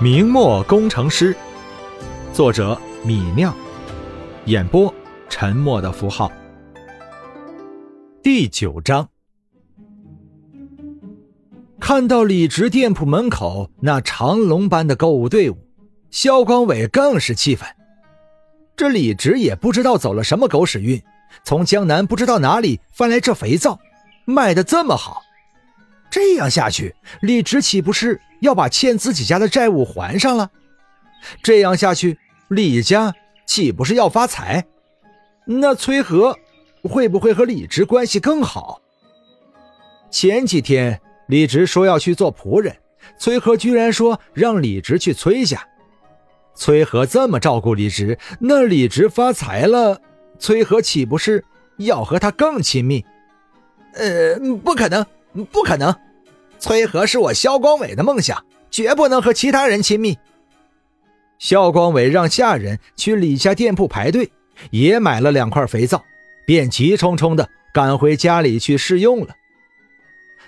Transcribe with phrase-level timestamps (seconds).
[0.00, 1.36] 明末工程师，
[2.32, 3.52] 作者米酿，
[4.44, 4.94] 演播
[5.28, 6.30] 沉默的符号。
[8.22, 9.08] 第九章，
[11.80, 15.58] 看到李直店铺门口那长龙般的购物队伍，
[16.12, 17.68] 肖光伟更是气愤。
[18.76, 21.02] 这李直也不知道走了什么狗屎运，
[21.42, 23.76] 从江南不知道哪里翻来这肥皂，
[24.24, 25.22] 卖的这么好。
[26.10, 30.50] 这样下去，李直岂不是要把欠自己家的债务还上了？
[31.42, 32.18] 这样下去，
[32.48, 33.14] 李家
[33.46, 34.64] 岂不是要发财？
[35.44, 36.38] 那崔和
[36.82, 38.80] 会不会和李直关系更好？
[40.10, 42.76] 前几天李直说要去做仆人，
[43.18, 45.66] 崔和居然说让李直去崔家。
[46.54, 50.00] 崔和这么照顾李直，那李直发财了，
[50.38, 51.44] 崔和岂不是
[51.76, 53.04] 要和他更亲密？
[53.94, 55.04] 呃，不可能。
[55.44, 55.94] 不可能，
[56.58, 60.18] 崔和是我肖光伟的梦想，绝不能和其他人亲密。
[61.38, 64.30] 肖光伟让下人去李家店铺排队，
[64.70, 66.04] 也买了两块肥皂，
[66.46, 69.34] 便急匆匆的赶回家里去试用了。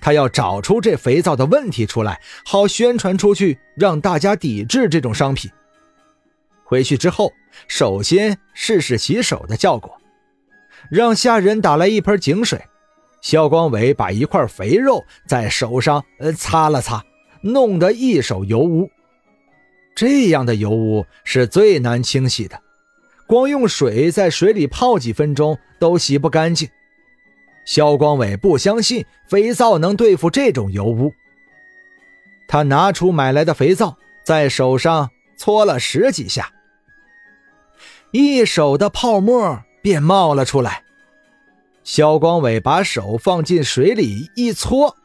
[0.00, 5.50] 他要找出这肥皂的问题出来，好宣传出去，让大家抵制这种商品。
[6.62, 7.32] 回去之后，
[7.66, 9.98] 首先试试洗手的效果，
[10.90, 12.60] 让下人打来一盆井水。
[13.20, 17.04] 肖光伟把一块肥肉在手上呃擦了擦，
[17.40, 18.90] 弄得一手油污。
[19.94, 22.60] 这样的油污是最难清洗的，
[23.26, 26.68] 光用水在水里泡几分钟都洗不干净。
[27.64, 31.12] 肖光伟不相信肥皂能对付这种油污，
[32.46, 36.52] 他拿出买来的肥皂，在手上搓了十几下，
[38.12, 40.84] 一手的泡沫便冒了出来。
[41.86, 44.96] 肖光伟把手放进水里一搓，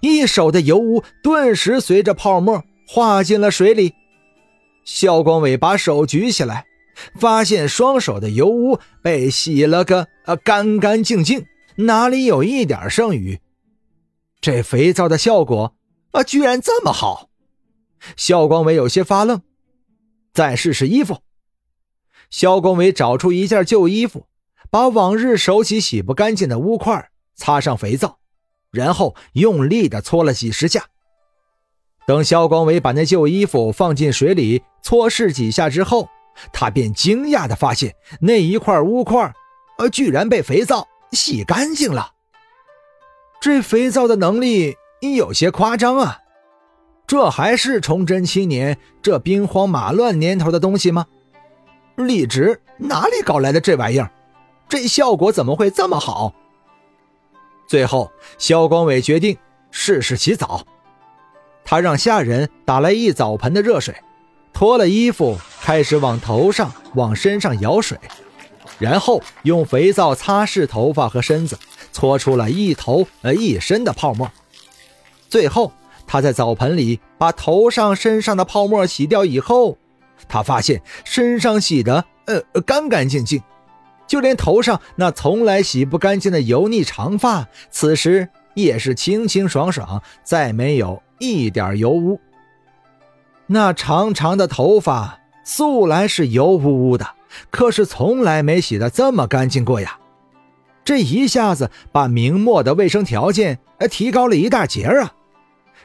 [0.00, 3.92] 一手的油污顿时随着泡沫化进了水里。
[4.86, 6.64] 肖光伟把手举起来，
[7.20, 11.44] 发现双手的油污被洗了个呃干干净净，
[11.76, 13.38] 哪里有一点剩余？
[14.40, 15.76] 这肥皂的效果
[16.12, 17.28] 啊，居然这么好！
[18.16, 19.42] 肖光伟有些发愣。
[20.32, 21.18] 再试试衣服。
[22.30, 24.26] 肖光伟找出一件旧衣服。
[24.74, 28.18] 把往日手洗洗不干净的污块擦上肥皂，
[28.72, 30.86] 然后用力地搓了几十下。
[32.08, 36.08] 等肖光伟把那旧衣服放进水里搓拭几下之后，
[36.52, 39.32] 他便惊讶地发现那一块污块，
[39.78, 42.10] 呃，居然被肥皂洗干净了。
[43.40, 44.74] 这肥皂的能力
[45.16, 46.18] 有些夸张啊！
[47.06, 51.06] 这还是崇祯七年这兵荒马乱年头的东西吗？
[51.94, 54.10] 李直哪里搞来的这玩意儿？
[54.68, 56.32] 这效果怎么会这么好？
[57.66, 59.36] 最后，肖光伟决定
[59.70, 60.66] 试试洗澡。
[61.64, 63.94] 他让下人打来一澡盆的热水，
[64.52, 67.98] 脱了衣服，开始往头上、往身上舀水，
[68.78, 71.58] 然后用肥皂擦拭头发和身子，
[71.90, 74.30] 搓出了一头呃一身的泡沫。
[75.28, 75.72] 最后，
[76.06, 79.78] 他在澡盆里把头上、身上的泡沫洗掉以后，
[80.28, 83.42] 他发现身上洗的呃干干净净。
[84.14, 92.20] 就连头上那从来洗不干净的油腻长发，此时也是清清爽爽，再没有一点油污。
[93.48, 97.04] 那长长的头发素来是油污污的，
[97.50, 99.98] 可是从来没洗得这么干净过呀！
[100.84, 103.58] 这一下子把明末的卫生条件
[103.90, 105.12] 提高了一大截啊！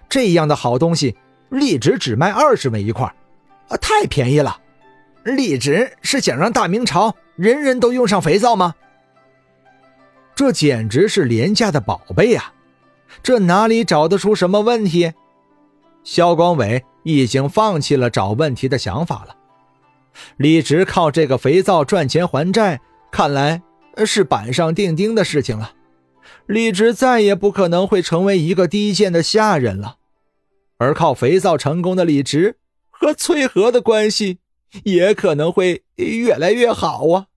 [0.07, 1.17] 这样的好东西，
[1.49, 3.11] 荔枝只卖二十文一块，
[3.69, 4.55] 啊，太便宜了！
[5.23, 7.15] 荔枝是想让大明朝。
[7.39, 8.75] 人人都用上肥皂吗？
[10.35, 12.51] 这简直是廉价的宝贝呀！
[13.23, 15.13] 这哪里找得出什么问题？
[16.03, 19.37] 肖光伟已经放弃了找问题的想法了。
[20.35, 23.61] 李直靠这个肥皂赚钱还债，看来
[24.05, 25.71] 是板上钉钉的事情了。
[26.45, 29.95] 李直再也不可能会成为一个低贱的下人了。
[30.77, 32.57] 而靠肥皂成功的李直
[32.89, 34.39] 和翠禾的关系，
[34.83, 37.27] 也可能会越来越好啊！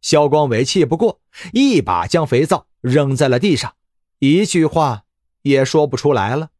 [0.00, 1.20] 肖光伟气不过，
[1.52, 3.74] 一把将肥皂扔在了地上，
[4.20, 5.04] 一句话
[5.42, 6.50] 也说不出来了。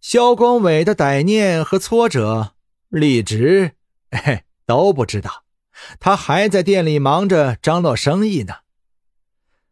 [0.00, 2.54] 肖光伟的歹念和挫折，
[2.88, 3.72] 李直
[4.64, 5.44] 都不知道，
[5.98, 8.54] 他还在店里忙着张罗生意呢。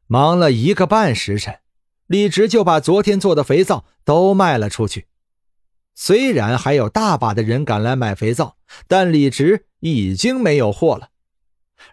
[0.07, 1.61] 忙了一个半时辰，
[2.07, 5.07] 李直就把昨天做的肥皂都卖了出去。
[5.95, 11.11] 虽然还有大把的人赶来买肥皂，但李直已经没有货了。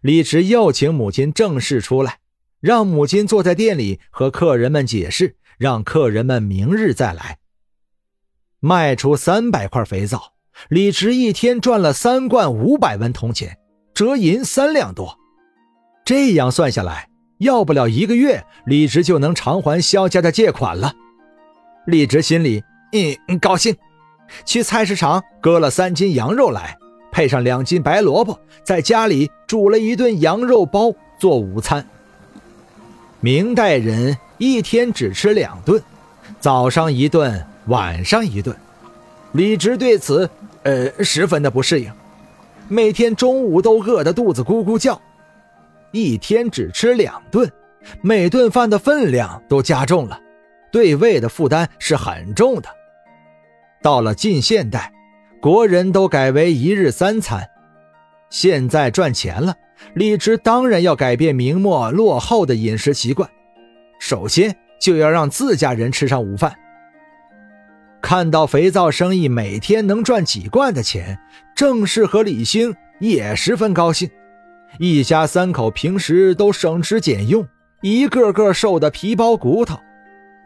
[0.01, 2.19] 李直又请母亲正式出来，
[2.59, 7.39] 让母亲坐在店里和客人们解释，让客人们明日再来。
[8.59, 10.33] 卖出三百块肥皂，
[10.69, 13.57] 李直一天赚了三贯五百文铜钱，
[13.93, 15.17] 折银三两多。
[16.05, 17.09] 这样算下来，
[17.39, 20.93] 要不了一个月，李直就能偿还肖家的借款了。
[21.87, 22.63] 李直心里
[22.93, 23.75] 嗯高兴，
[24.45, 26.77] 去菜市场割了三斤羊肉来，
[27.13, 31.87] 配上两斤白萝卜，在家里煮了一顿羊肉包做午餐。
[33.19, 35.81] 明代人一天只吃两顿，
[36.39, 38.53] 早上一顿，晚上一顿。
[39.31, 40.29] 李直对此，
[40.63, 41.91] 呃，十分的不适应，
[42.67, 44.99] 每天中午都饿得肚子咕咕叫。
[45.91, 47.49] 一天只吃两顿，
[48.01, 50.19] 每顿饭的分量都加重了，
[50.71, 52.67] 对胃的负担是很重的。
[53.81, 54.92] 到了近现代，
[55.43, 57.49] 国人都改为一日三餐，
[58.29, 59.53] 现在赚钱了。
[59.93, 63.29] 李直当然要改变明末落后的饮食习惯，
[63.99, 66.55] 首先就要让自家人吃上午饭。
[68.01, 71.19] 看到肥皂生意每天能赚几贯的钱，
[71.53, 74.09] 郑氏和李兴也十分高兴。
[74.79, 77.45] 一家三口平时都省吃俭用，
[77.81, 79.77] 一个个瘦得皮包骨头，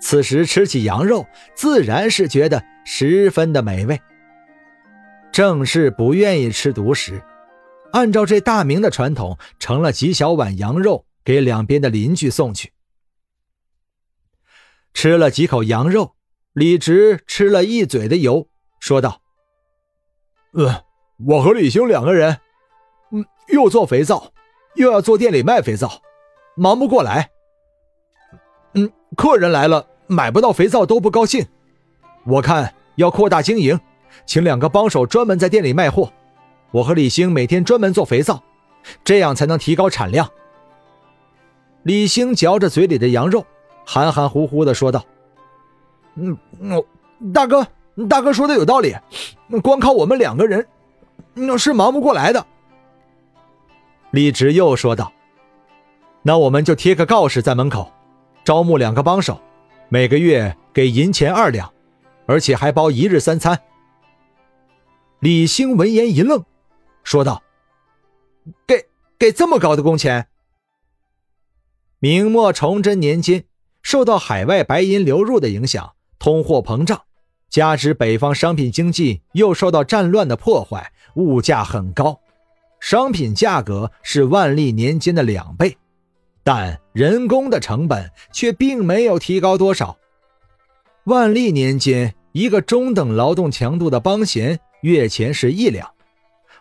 [0.02, 4.02] 此时吃起羊肉，自然是觉得十分的美味。
[5.38, 7.22] 郑氏不愿意吃独食。
[7.92, 12.74] 按照这大明的传统，盛了几小碗羊肉给两边的邻居送去。
[14.96, 16.16] 吃了几口羊肉，
[16.54, 18.50] 李直吃了一嘴的油，
[18.80, 19.22] 说道
[20.58, 20.84] ：“呃，
[21.28, 22.40] 我和李兄两个人，
[23.12, 24.34] 嗯，又做肥皂，
[24.74, 26.02] 又要做店里卖肥皂，
[26.56, 27.30] 忙不过来。
[28.74, 31.46] 嗯，客人来了买不到肥皂都不高兴。
[32.26, 33.80] 我看要扩大经营，
[34.26, 36.12] 请两个帮手专门在店里卖货。”
[36.72, 38.44] 我和李兴每天专门做肥皂，
[39.04, 40.30] 这样才能提高产量。
[41.84, 43.46] 李兴嚼着嘴里的羊肉，
[43.86, 45.06] 含含糊糊的说道
[46.16, 46.38] ：“嗯，
[47.34, 47.66] 大哥，
[48.10, 48.94] 大哥说的有道理，
[49.64, 50.68] 光靠我们两个人，
[51.34, 52.46] 那是忙不过来的。”
[54.12, 55.14] 李直又说道
[56.22, 57.90] ：“那我们就贴个告示在门口，
[58.44, 59.40] 招募两个帮手，
[59.88, 61.72] 每个月给银钱二两，
[62.26, 63.58] 而且还包一日三餐。”
[65.20, 66.44] 李兴闻言一愣。
[67.04, 67.42] 说道
[68.68, 68.86] ：“给
[69.18, 70.28] 给这么高的工钱？”
[72.00, 73.46] 明末崇祯年间，
[73.82, 77.02] 受到海外白银流入的影响，通货膨胀，
[77.50, 82.20] 加之北方商品经济又受到战乱的破坏，物价很高，
[82.80, 85.76] 商品价格是万历年间的两倍，
[86.44, 89.98] 但人工的成本却并没有提高多少。
[91.06, 95.90] 万历年间，一个中等劳动强度的帮闲月钱是一两。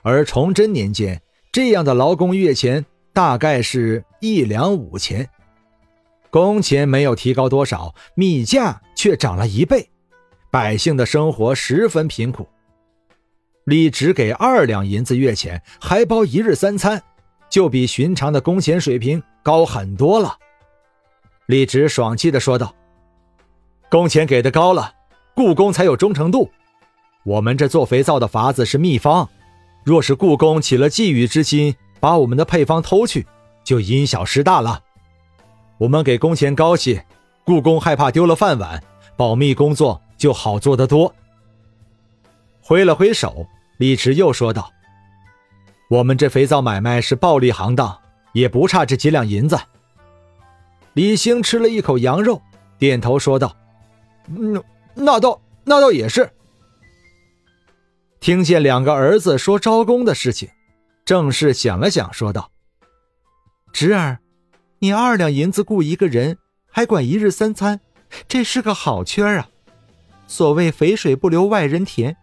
[0.03, 1.21] 而崇祯年间，
[1.51, 5.29] 这样的劳工月钱大概是一两五钱，
[6.31, 9.91] 工钱没有提高多少，米价却涨了一倍，
[10.51, 12.49] 百姓的生活十分贫苦。
[13.65, 17.03] 李直给二两银子月钱，还包一日三餐，
[17.51, 20.39] 就比寻常的工钱水平高很多了。
[21.47, 22.73] 李直爽气地说道
[23.91, 24.93] ：“工钱给的高了，
[25.35, 26.49] 雇工才有忠诚度。
[27.27, 29.29] 我们这做肥皂的法子是秘方。”
[29.85, 33.25] 若是故宫起了觊觎之心，把我们的配方偷去，
[33.63, 34.83] 就因小失大了。
[35.79, 37.07] 我们给工钱高些，
[37.45, 38.83] 故宫害怕丢了饭碗，
[39.17, 41.15] 保密工作就好做得多。
[42.61, 43.47] 挥了挥手，
[43.79, 44.73] 李直又说道
[45.89, 47.97] ：“我们这肥皂买卖是暴利行当，
[48.33, 49.57] 也不差这几两银子。”
[50.95, 52.43] 李兴吃了一口羊肉，
[52.77, 53.55] 点头说道
[54.37, 54.61] ：“嗯，
[54.95, 56.29] 那倒那倒也是。”
[58.21, 60.49] 听见两个儿子说招工的事情，
[61.05, 62.51] 郑氏想了想，说道
[63.73, 64.19] ：“侄儿，
[64.81, 66.39] 你二两银子雇一个人，
[66.71, 67.81] 还管一日三餐，
[68.27, 69.49] 这是个好缺啊。
[70.27, 72.17] 所谓肥水不流外人田，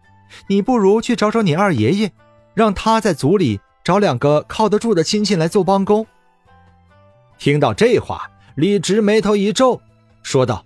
[0.48, 2.12] 你不如去找找你二爷爷，
[2.52, 6.06] 让他在族里找两个靠得住的亲戚来做帮工。”
[7.38, 9.80] 听到这话，李直眉头一皱，
[10.22, 10.64] 说道：“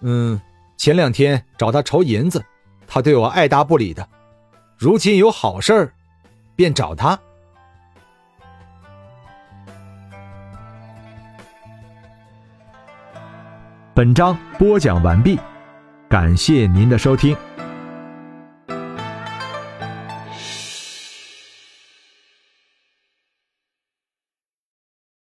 [0.00, 0.40] 嗯，
[0.76, 2.44] 前两天找他筹银子，
[2.86, 4.08] 他对我爱答不理的。”
[4.78, 5.92] 如今有好事儿，
[6.54, 7.18] 便找他。
[13.94, 15.38] 本章播讲完毕，
[16.10, 17.34] 感谢您的收听。